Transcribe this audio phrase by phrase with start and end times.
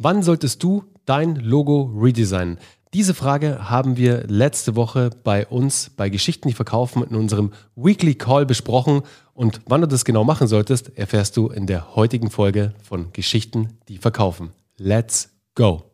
[0.00, 2.58] Wann solltest du dein Logo redesignen?
[2.94, 8.14] Diese Frage haben wir letzte Woche bei uns bei Geschichten, die verkaufen, in unserem Weekly
[8.14, 9.02] Call besprochen.
[9.34, 13.70] Und wann du das genau machen solltest, erfährst du in der heutigen Folge von Geschichten,
[13.88, 14.52] die verkaufen.
[14.76, 15.90] Let's go!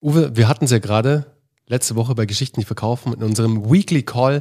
[0.00, 1.26] Uwe, wir hatten es ja gerade
[1.66, 4.40] letzte Woche bei Geschichten, die verkaufen, in unserem Weekly Call,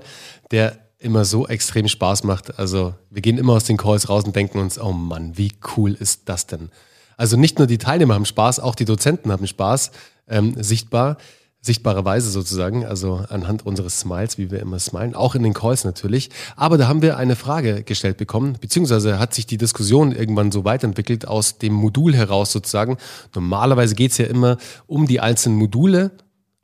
[0.52, 2.60] der immer so extrem Spaß macht.
[2.60, 5.94] Also wir gehen immer aus den Calls raus und denken uns, oh Mann, wie cool
[5.94, 6.70] ist das denn?
[7.18, 9.92] Also nicht nur die Teilnehmer haben Spaß, auch die Dozenten haben Spaß,
[10.28, 11.18] ähm, sichtbar,
[11.62, 16.32] sichtbarerweise sozusagen, also anhand unseres Smiles, wie wir immer smilen, auch in den Calls natürlich.
[16.56, 20.66] Aber da haben wir eine Frage gestellt bekommen, beziehungsweise hat sich die Diskussion irgendwann so
[20.66, 22.98] weiterentwickelt aus dem Modul heraus sozusagen.
[23.36, 26.12] Normalerweise geht es ja immer um die einzelnen Module,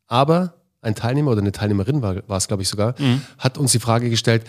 [0.08, 0.57] aber
[0.88, 3.22] ein Teilnehmer oder eine Teilnehmerin war, war es, glaube ich sogar, mhm.
[3.38, 4.44] hat uns die Frage gestellt,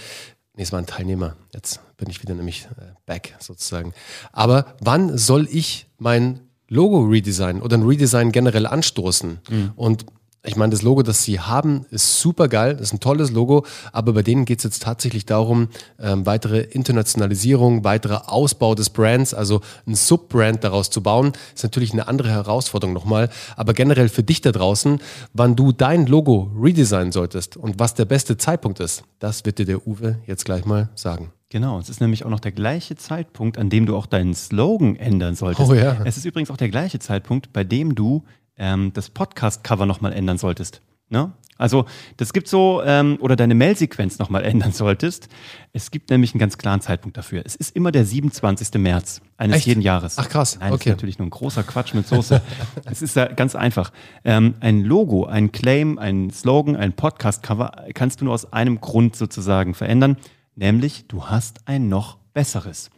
[0.55, 3.93] nee, es war ein Teilnehmer, jetzt bin ich wieder nämlich äh, back sozusagen.
[4.33, 9.41] Aber wann soll ich mein Logo redesignen oder ein Redesign generell anstoßen?
[9.49, 9.73] Mhm.
[9.77, 10.07] Und
[10.45, 14.13] ich meine, das Logo, das sie haben, ist super geil, ist ein tolles Logo, aber
[14.13, 19.61] bei denen geht es jetzt tatsächlich darum, ähm, weitere Internationalisierung, weiterer Ausbau des Brands, also
[19.87, 23.31] ein Subbrand daraus zu bauen, ist natürlich eine andere Herausforderung nochmal.
[23.57, 25.01] Aber generell für dich da draußen,
[25.33, 29.67] wann du dein Logo redesignen solltest und was der beste Zeitpunkt ist, das wird dir
[29.67, 31.33] der Uwe jetzt gleich mal sagen.
[31.51, 34.97] Genau, es ist nämlich auch noch der gleiche Zeitpunkt, an dem du auch deinen Slogan
[34.97, 35.71] ändern solltest.
[35.71, 35.97] Oh ja.
[36.05, 38.23] Es ist übrigens auch der gleiche Zeitpunkt, bei dem du
[38.59, 40.83] ähm, das Podcast-Cover nochmal ändern solltest.
[41.09, 41.33] Ne?
[41.59, 45.29] Also das gibt so, ähm, oder deine Mail-Sequenz nochmal ändern solltest.
[45.73, 47.43] Es gibt nämlich einen ganz klaren Zeitpunkt dafür.
[47.45, 48.75] Es ist immer der 27.
[48.75, 49.67] März eines Echt?
[49.67, 50.19] jeden Jahres.
[50.19, 50.59] Ach krass.
[50.61, 50.79] Nein, okay.
[50.79, 52.41] das ist natürlich nur ein großer Quatsch mit Soße.
[52.85, 53.93] es ist ja ganz einfach.
[54.25, 59.17] Ähm, ein Logo, ein Claim, ein Slogan, ein Podcast-Cover kannst du nur aus einem Grund
[59.17, 60.17] sozusagen verändern,
[60.55, 62.89] nämlich du hast ein noch Besseres.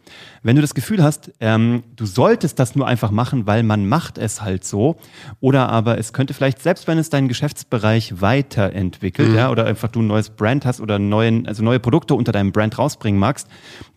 [0.43, 4.19] Wenn du das Gefühl hast, ähm, du solltest das nur einfach machen, weil man macht
[4.19, 4.97] es halt so,
[5.39, 9.35] oder aber es könnte vielleicht, selbst wenn es deinen Geschäftsbereich weiterentwickelt, mhm.
[9.35, 12.51] ja, oder einfach du ein neues Brand hast oder neuen, also neue Produkte unter deinem
[12.51, 13.47] Brand rausbringen magst,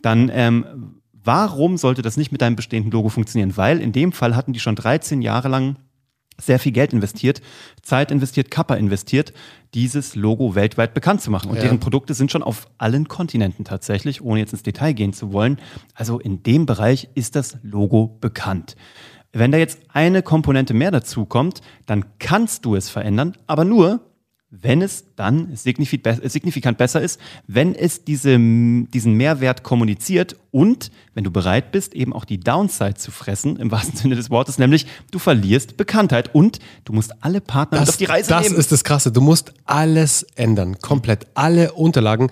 [0.01, 3.55] dann ähm, warum sollte das nicht mit deinem bestehenden Logo funktionieren?
[3.55, 5.75] Weil in dem Fall hatten die schon 13 Jahre lang
[6.39, 7.41] sehr viel Geld investiert,
[7.81, 9.33] Zeit investiert, Kappa investiert,
[9.73, 11.49] dieses Logo weltweit bekannt zu machen.
[11.49, 11.63] Und ja.
[11.63, 15.59] deren Produkte sind schon auf allen Kontinenten tatsächlich, ohne jetzt ins Detail gehen zu wollen.
[15.93, 18.75] Also in dem Bereich ist das Logo bekannt.
[19.33, 23.99] Wenn da jetzt eine Komponente mehr dazu kommt, dann kannst du es verändern, aber nur,
[24.51, 31.31] wenn es dann signifikant besser ist, wenn es diese, diesen Mehrwert kommuniziert und wenn du
[31.31, 35.19] bereit bist, eben auch die Downside zu fressen, im wahrsten Sinne des Wortes, nämlich du
[35.19, 38.55] verlierst Bekanntheit und du musst alle Partner das, auf die Reise das nehmen.
[38.55, 39.11] Das ist das Krasse.
[39.11, 42.29] Du musst alles ändern, komplett alle Unterlagen.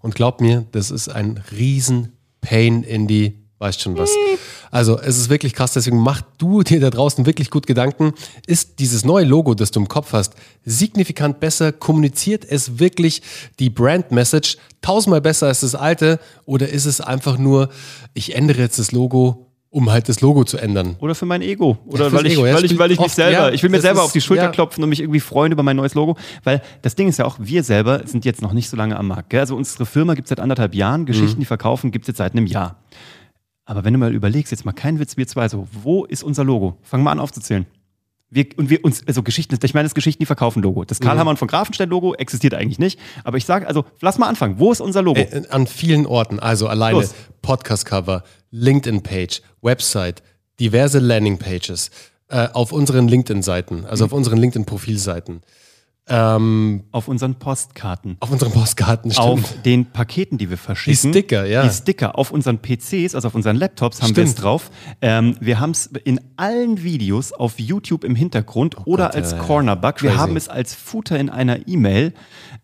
[0.00, 4.10] Und glaub mir, das ist ein riesen Pain in die weißt schon was.
[4.72, 8.14] Also es ist wirklich krass, deswegen mach du dir da draußen wirklich gut Gedanken.
[8.46, 10.34] Ist dieses neue Logo, das du im Kopf hast,
[10.64, 11.72] signifikant besser?
[11.72, 13.20] Kommuniziert es wirklich
[13.58, 16.18] die Brand Message tausendmal besser als das alte?
[16.46, 17.68] Oder ist es einfach nur,
[18.14, 20.96] ich ändere jetzt das Logo, um halt das Logo zu ändern.
[21.00, 21.76] Oder für mein Ego.
[21.86, 22.42] Oder ja, weil, ich, Ego.
[22.44, 24.44] weil, ich, weil ich mich selber, ja, ich will mir selber ist, auf die Schulter
[24.44, 24.50] ja.
[24.50, 26.16] klopfen und mich irgendwie freuen über mein neues Logo.
[26.44, 29.08] Weil das Ding ist ja auch, wir selber sind jetzt noch nicht so lange am
[29.08, 29.28] Markt.
[29.28, 29.40] Gell?
[29.40, 31.40] Also unsere Firma gibt es seit anderthalb Jahren, Geschichten, mhm.
[31.40, 32.76] die verkaufen, gibt es jetzt seit einem Jahr.
[33.64, 36.44] Aber wenn du mal überlegst, jetzt mal kein Witz, wir zwei, so, wo ist unser
[36.44, 36.78] Logo?
[36.82, 37.66] Fangen wir an aufzuzählen.
[38.34, 40.84] Wir, und wir uns, also Geschichten, ich meine, das Geschichten, die verkaufen Logo.
[40.84, 41.20] Das Karl mhm.
[41.20, 42.98] Hammann von Grafenstein Logo existiert eigentlich nicht.
[43.24, 44.58] Aber ich sage, also lass mal anfangen.
[44.58, 45.20] Wo ist unser Logo?
[45.20, 46.40] Äh, an vielen Orten.
[46.40, 47.06] Also alleine
[47.42, 50.22] Podcast-Cover, LinkedIn-Page, Website,
[50.58, 51.90] diverse Landing-Pages,
[52.28, 54.06] äh, auf unseren LinkedIn-Seiten, also mhm.
[54.06, 55.42] auf unseren LinkedIn-Profilseiten.
[56.08, 58.16] Ähm, auf unseren Postkarten.
[58.18, 59.26] Auf unseren Postkarten, stimmt.
[59.26, 61.12] Auf den Paketen, die wir verschicken.
[61.12, 61.62] Die Sticker, ja.
[61.62, 62.18] Die Sticker.
[62.18, 64.70] Auf unseren PCs, also auf unseren Laptops haben wir es drauf.
[65.00, 69.38] Ähm, wir haben es in allen Videos auf YouTube im Hintergrund oh oder Gott, als
[69.38, 70.02] Cornerback.
[70.02, 72.14] Wir haben es als Footer in einer E-Mail.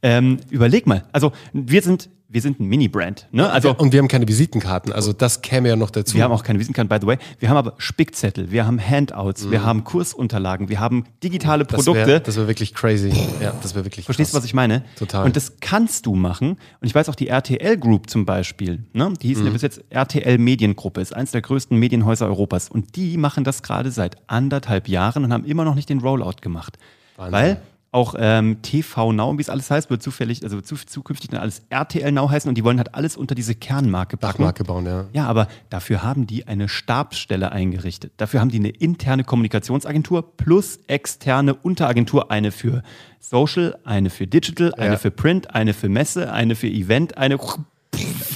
[0.03, 1.05] Ähm, überleg mal.
[1.12, 3.27] Also wir sind wir sind ein Mini-Brand.
[3.33, 3.49] Ne?
[3.49, 6.15] Also, und wir haben keine Visitenkarten, also das käme ja noch dazu.
[6.15, 7.19] Wir haben auch keine Visitenkarten, by the way.
[7.39, 9.50] Wir haben aber Spickzettel, wir haben Handouts, mhm.
[9.50, 12.20] wir haben Kursunterlagen, wir haben digitale Produkte.
[12.20, 13.12] Das wäre wär wirklich crazy.
[13.41, 14.85] Ja, das wäre wirklich Verstehst du, was ich meine?
[14.97, 15.25] Total.
[15.25, 16.58] Und das kannst du machen.
[16.81, 19.12] Und ich weiß auch, die RTL Group zum Beispiel, ne?
[19.23, 19.49] die hießen mhm.
[19.49, 22.69] ja bis jetzt RTL Mediengruppe, ist eins der größten Medienhäuser Europas.
[22.69, 26.43] Und die machen das gerade seit anderthalb Jahren und haben immer noch nicht den Rollout
[26.43, 26.76] gemacht.
[27.17, 27.32] Wahnsinn.
[27.32, 27.62] Weil
[27.99, 31.62] auch ähm, TV Now, wie es alles heißt, wird zufällig, also zu, zukünftig dann alles
[31.69, 34.39] RTL Now heißen und die wollen halt alles unter diese Kernmarke packen.
[34.39, 35.06] Dachmarke bauen, ja.
[35.12, 38.12] Ja, aber dafür haben die eine Stabsstelle eingerichtet.
[38.17, 42.83] Dafür haben die eine interne Kommunikationsagentur plus externe Unteragentur, eine für
[43.19, 44.97] Social, eine für Digital, eine ja.
[44.97, 47.39] für Print, eine für Messe, eine für Event, eine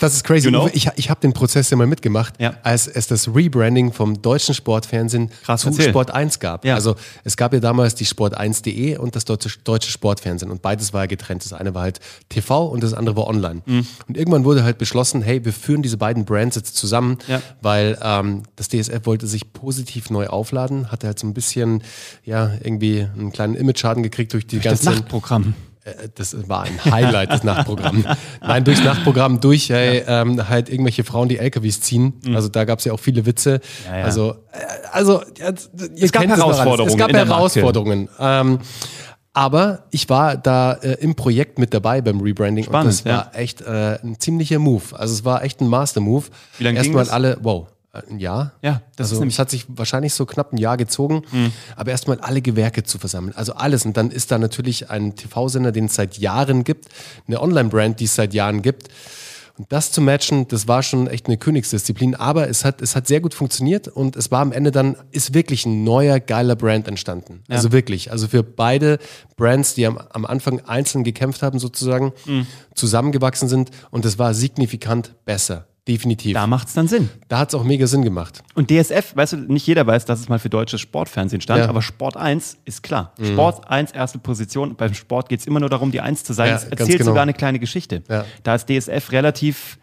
[0.01, 0.47] das ist crazy.
[0.47, 0.69] You know?
[0.73, 2.55] Ich, ich habe den Prozess ja mal mitgemacht, Ja.
[2.63, 5.89] als es das Rebranding vom deutschen Sportfernsehen Krass, zu erzähl.
[5.91, 6.65] Sport 1 gab.
[6.65, 6.75] Ja.
[6.75, 11.03] Also es gab ja damals die Sport1.de und das deutsche, deutsche Sportfernsehen und beides war
[11.03, 11.45] ja getrennt.
[11.45, 13.63] Das eine war halt TV und das andere war online.
[13.67, 13.87] Mhm.
[14.09, 17.41] Und irgendwann wurde halt beschlossen, hey, wir führen diese beiden Brands jetzt zusammen, Ja.
[17.61, 21.83] weil ähm, das DSF wollte sich positiv neu aufladen, hatte halt so ein bisschen,
[22.25, 25.55] ja, irgendwie einen kleinen Image-Schaden gekriegt durch die Das ganze Nachtprogramm.
[25.85, 28.05] Äh, das war ein Highlight des Nachtprogramms.
[28.41, 32.15] Nein, durchs Nachtprogramm durch, hey, ähm, halt irgendwelche Frauen, die LKWs ziehen.
[32.35, 33.61] Also da gab es ja auch viele Witze.
[33.61, 33.91] Mhm.
[33.91, 34.05] Ja, ja.
[34.05, 34.37] Also, äh,
[34.93, 35.53] also ja,
[35.97, 36.25] Es gab.
[36.25, 37.35] Herausforderungen Es gab der Marke.
[37.35, 38.09] Herausforderungen.
[38.19, 38.59] Ähm,
[39.35, 43.17] aber ich war da äh, im Projekt mit dabei beim Rebranding Spannend, und das ja.
[43.17, 44.83] war echt äh, ein ziemlicher Move.
[44.93, 46.27] Also es war echt ein Master-Move.
[46.59, 47.13] Wie lange ging Erstmal das?
[47.13, 48.53] alle, wow, ein Jahr?
[48.63, 51.23] Ja, das ist also nämlich- es hat sich wahrscheinlich so knapp ein Jahr gezogen,
[51.77, 53.35] aber erstmal alle Gewerke zu versammeln.
[53.37, 53.85] Also alles.
[53.85, 56.87] Und dann ist da natürlich ein TV-Sender, den es seit Jahren gibt,
[57.27, 58.89] eine Online-Brand, die es seit Jahren gibt.
[59.59, 63.07] Und das zu matchen, das war schon echt eine Königsdisziplin, aber es hat, es hat
[63.07, 66.89] sehr gut funktioniert und es war am Ende dann, ist wirklich ein neuer, geiler Brand
[66.89, 67.43] entstanden.
[67.51, 68.11] Also wirklich.
[68.11, 68.99] Also für beide
[69.37, 72.13] Brands, die am, am Anfang einzeln gekämpft haben, sozusagen,
[72.75, 75.67] zusammengewachsen sind und es war signifikant besser.
[75.89, 76.35] Definitiv.
[76.35, 77.09] Da macht es dann Sinn.
[77.27, 78.45] Da hat es auch mega Sinn gemacht.
[78.55, 81.65] Und DSF, weißt du, nicht jeder weiß, dass es mal für deutsches Sportfernsehen stand, Ja.
[81.65, 81.71] Mhm.
[81.71, 83.13] aber Sport 1 ist klar.
[83.21, 84.77] Sport 1 erste Position.
[84.77, 86.51] Beim Sport geht es immer nur darum, die 1 zu sein.
[86.51, 87.07] Ja, es erzählt genau.
[87.07, 88.05] sogar eine kleine Geschichte.
[88.09, 88.25] Ja.
[88.45, 89.79] Da ist DSF relativ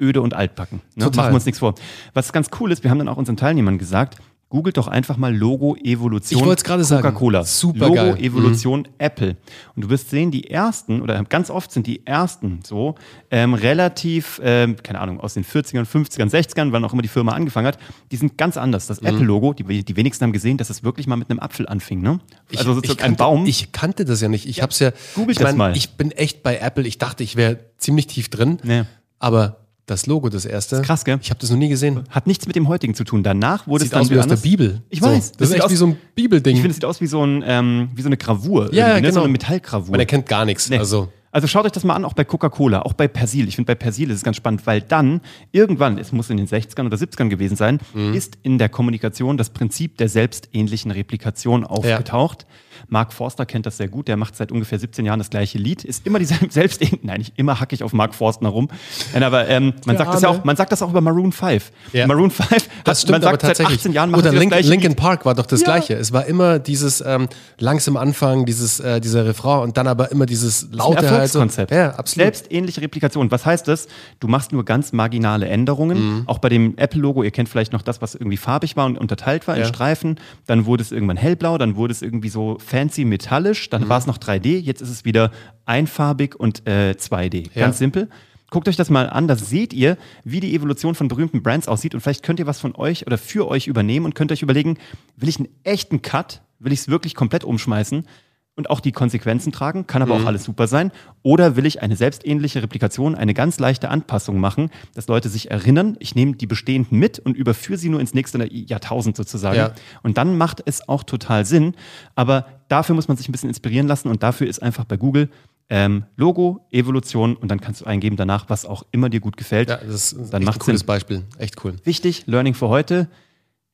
[0.00, 0.80] öde und altbacken.
[0.94, 1.04] Ne?
[1.04, 1.16] Total.
[1.24, 1.74] Machen wir uns nichts vor.
[2.14, 4.16] Was ganz cool ist, wir haben dann auch unseren Teilnehmern gesagt,
[4.52, 7.02] googelt doch einfach mal Logo Evolution Ich wollt's gerade sagen.
[7.02, 7.42] Coca-Cola.
[7.42, 8.14] Super Logo geil.
[8.16, 8.22] Mhm.
[8.24, 9.38] Evolution Apple.
[9.74, 12.94] Und du wirst sehen, die ersten, oder ganz oft sind die ersten so,
[13.30, 17.32] ähm, relativ, ähm, keine Ahnung, aus den 40ern, 50ern, 60ern, wann auch immer die Firma
[17.32, 17.78] angefangen hat,
[18.10, 18.84] die sind ganz anders.
[18.84, 18.88] Mhm.
[18.88, 22.02] Das Apple-Logo, die, die wenigsten haben gesehen, dass es wirklich mal mit einem Apfel anfing.
[22.02, 22.20] Ne?
[22.54, 23.46] Also sozusagen ein kannte, Baum.
[23.46, 24.46] Ich kannte das ja nicht.
[24.46, 24.90] Ich hab's ja.
[25.14, 25.74] googelt ich das mal.
[25.74, 26.86] Ich bin echt bei Apple.
[26.86, 28.58] Ich dachte, ich wäre ziemlich tief drin.
[28.62, 28.82] Nee.
[29.18, 30.76] Aber das Logo, das erste.
[30.76, 31.18] ist krass, gell?
[31.22, 32.04] Ich habe das noch nie gesehen.
[32.10, 33.22] hat nichts mit dem heutigen zu tun.
[33.22, 34.36] Danach wurde Sieht es dann aus wie aus der.
[34.36, 34.80] Bibel.
[34.90, 35.32] Ich So, weiß.
[35.32, 36.54] Das, sieht ist echt aus- wie so ein Bibelding.
[36.54, 38.72] Ich finde, es sieht aus wie so, ein, ähm, wie so eine Gravur.
[38.72, 39.02] Ja, ne?
[39.02, 39.14] genau.
[39.14, 39.90] So eine Metallgravur.
[39.90, 40.70] Man erkennt gar nichts.
[40.70, 40.78] Nee.
[40.78, 43.48] Also, Also schaut euch das mal an, auch bei Coca-Cola, auch bei Persil.
[43.48, 46.46] Ich finde, bei Persil ist es ganz spannend, weil dann irgendwann, es muss in den
[46.46, 48.12] 60ern oder 70ern gewesen sein, Mhm.
[48.14, 52.46] ist in der Kommunikation das Prinzip der selbstähnlichen Replikation aufgetaucht.
[52.88, 55.84] Mark Forster kennt das sehr gut, der macht seit ungefähr 17 Jahren das gleiche Lied,
[55.84, 58.68] ist immer dieselbe selbstähnliche, nein, nicht immer hacke ich auf Mark Forster rum,
[59.12, 61.70] Nein, aber ähm, man, sagt das ja auch, man sagt das auch über Maroon 5.
[61.92, 62.06] Ja.
[62.06, 63.78] Maroon 5, das hat, stimmt man aber sagt seit tatsächlich.
[63.78, 64.98] 18 Jahren Oder Link, gleiche Linkin Lied.
[64.98, 65.66] Park war doch das Ja.
[65.66, 65.94] Gleiche.
[65.94, 70.26] Es war immer dieses ähm, langsam Anfang, dieses, äh, dieser Refrain und dann aber immer
[70.26, 71.30] dieses laute ein halt.
[71.32, 71.38] so.
[71.40, 71.70] Erfolgskonzept.
[71.72, 72.24] Ja, absolut.
[72.24, 73.30] Selbstähnliche Replikation.
[73.30, 73.88] Was heißt das?
[74.20, 75.98] Du machst nur ganz marginale Änderungen.
[76.18, 76.22] Mhm.
[76.26, 79.46] Auch bei dem Apple-Logo, ihr kennt vielleicht noch das, was irgendwie farbig war und unterteilt
[79.48, 79.68] war in Ja.
[79.68, 80.18] Streifen.
[80.46, 83.70] Dann wurde es irgendwann hellblau, dann wurde es irgendwie so fancy metallisch, Mhm.
[83.70, 85.30] dann war es noch 3D, jetzt ist es wieder
[85.66, 87.50] einfarbig und äh, 2D.
[87.54, 87.62] Ja.
[87.66, 88.08] Ganz simpel.
[88.50, 91.94] Guckt euch das mal an, da seht ihr, wie die Evolution von berühmten Brands aussieht
[91.94, 94.76] und vielleicht könnt ihr was von euch oder für euch übernehmen und könnt euch überlegen,
[95.16, 98.06] will ich einen echten Cut, will ich es wirklich komplett umschmeißen
[98.54, 101.96] und auch die Konsequenzen tragen, kann aber auch alles super sein, oder will ich eine
[101.96, 106.98] selbstähnliche Replikation, eine ganz leichte Anpassung machen, dass Leute sich erinnern, ich nehme die bestehenden
[106.98, 109.56] mit und überführe sie nur ins nächste Jahrtausend sozusagen.
[109.56, 109.72] Ja.
[110.02, 111.74] Und dann macht es auch total Sinn,
[112.14, 115.30] aber dafür muss man sich ein bisschen inspirieren lassen und dafür ist einfach bei Google
[115.70, 119.70] ähm, Logo, Evolution und dann kannst du eingeben danach, was auch immer dir gut gefällt.
[119.70, 120.86] ja, das ist dann echt macht ein cooles Sinn.
[120.86, 121.22] Beispiel.
[121.38, 121.76] Echt cool.
[121.84, 123.08] Wichtig, Learning für heute.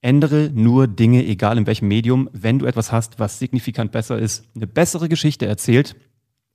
[0.00, 4.44] Ändere nur Dinge, egal in welchem Medium, wenn du etwas hast, was signifikant besser ist,
[4.55, 5.96] eine bessere Geschichte erzählt.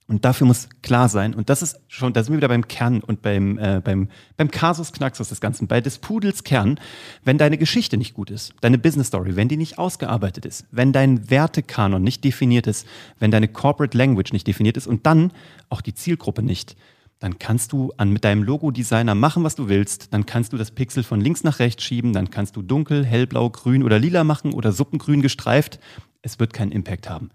[0.07, 3.01] Und dafür muss klar sein, und das ist schon, da sind wir wieder beim Kern
[3.01, 6.77] und beim, äh, beim, beim Kasus Knaxus des Ganzen, bei des Pudels Kern,
[7.23, 10.91] wenn deine Geschichte nicht gut ist, deine Business Story, wenn die nicht ausgearbeitet ist, wenn
[10.91, 12.85] dein Wertekanon nicht definiert ist,
[13.17, 15.31] wenn deine Corporate Language nicht definiert ist und dann
[15.69, 16.75] auch die Zielgruppe nicht,
[17.23, 20.13] dann kannst du an, mit deinem Logo-Designer machen, was du willst.
[20.13, 22.11] Dann kannst du das Pixel von links nach rechts schieben.
[22.11, 25.79] Dann kannst du dunkel, hellblau, grün oder lila machen oder suppengrün gestreift.
[26.21, 27.29] Es wird keinen Impact haben.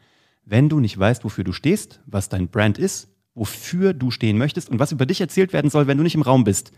[0.45, 4.69] Wenn du nicht weißt, wofür du stehst, was dein Brand ist, wofür du stehen möchtest
[4.69, 6.71] und was über dich erzählt werden soll, wenn du nicht im Raum bist,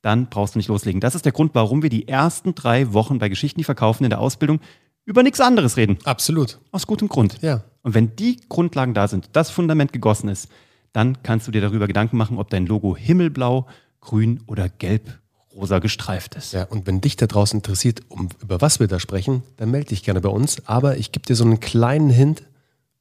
[0.00, 1.02] dann brauchst du nicht loslegen.
[1.02, 4.10] Das ist der Grund, warum wir die ersten drei Wochen bei Geschichten, die verkaufen in
[4.10, 4.60] der Ausbildung
[5.04, 5.98] über nichts anderes reden.
[6.04, 6.60] Absolut.
[6.70, 7.42] Aus gutem Grund.
[7.42, 7.62] Ja.
[7.82, 10.48] Und wenn die Grundlagen da sind, das Fundament gegossen ist,
[10.94, 13.66] dann kannst du dir darüber Gedanken machen, ob dein Logo himmelblau,
[14.00, 16.52] grün oder gelb-rosa gestreift ist.
[16.52, 19.88] Ja, und wenn dich da draußen interessiert, um, über was wir da sprechen, dann melde
[19.88, 20.66] dich gerne bei uns.
[20.66, 22.44] Aber ich gebe dir so einen kleinen Hint.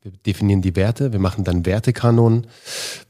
[0.01, 2.47] Wir definieren die Werte, wir machen dann Wertekanon.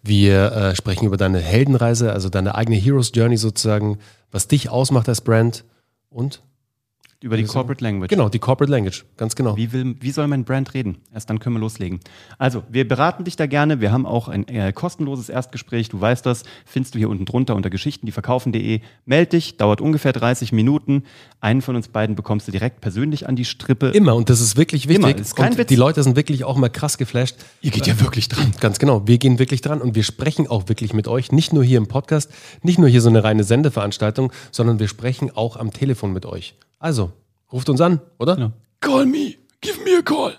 [0.04, 4.00] Wir äh, sprechen über deine Heldenreise, also deine eigene Heroes Journey sozusagen,
[4.32, 5.63] was dich ausmacht als Brand.
[6.10, 6.42] Und
[7.24, 8.10] Über die Corporate Language.
[8.10, 9.56] Genau, die Corporate Language, ganz genau.
[9.56, 10.98] Wie, will, wie soll mein Brand reden?
[11.13, 12.01] Erst dann können wir loslegen.
[12.38, 13.80] Also, wir beraten dich da gerne.
[13.80, 15.88] Wir haben auch ein äh, kostenloses Erstgespräch.
[15.88, 16.44] Du weißt das.
[16.65, 18.82] Findest du hier unten drunter unter geschichtendieverkaufen.de.
[19.06, 21.03] Meld dich, dauert ungefähr 30 Minuten.
[21.39, 23.92] Einen von uns beiden bekommst du direkt persönlich an die Strippe.
[23.92, 25.06] Immer, und das ist wirklich wichtig.
[25.06, 25.70] Immer, ist kein und Witz.
[25.70, 27.38] Die Leute sind wirklich auch mal krass geflasht.
[27.62, 28.51] Ihr geht ja wirklich dran.
[28.60, 31.32] Ganz genau, wir gehen wirklich dran und wir sprechen auch wirklich mit euch.
[31.32, 32.32] Nicht nur hier im Podcast,
[32.63, 36.56] nicht nur hier so eine reine Sendeveranstaltung, sondern wir sprechen auch am Telefon mit euch.
[36.84, 37.13] Also,
[37.50, 38.36] ruft uns an, oder?
[38.36, 38.52] Genau.
[38.82, 40.34] Call me, give me a call.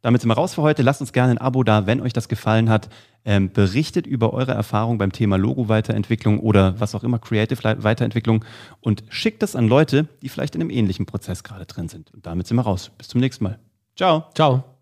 [0.00, 0.82] Damit sind wir raus für heute.
[0.82, 2.88] Lasst uns gerne ein Abo da, wenn euch das gefallen hat.
[3.24, 8.44] Ähm, berichtet über eure Erfahrung beim Thema Logo-Weiterentwicklung oder was auch immer, Creative-Weiterentwicklung
[8.80, 12.14] und schickt das an Leute, die vielleicht in einem ähnlichen Prozess gerade drin sind.
[12.14, 12.92] Und damit sind wir raus.
[12.96, 13.58] Bis zum nächsten Mal.
[13.96, 14.26] Ciao.
[14.36, 14.77] Ciao.